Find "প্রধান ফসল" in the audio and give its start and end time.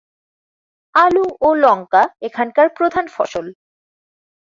2.77-3.45